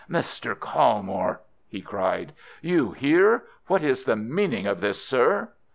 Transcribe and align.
"Mr. 0.09 0.59
Colmore!" 0.59 1.41
he 1.67 1.79
cried. 1.79 2.33
"You 2.63 2.89
here! 2.89 3.43
What 3.67 3.83
is 3.83 4.03
the 4.05 4.15
meaning 4.15 4.65
of 4.65 4.81
this, 4.81 4.99
sir?" 5.05 5.51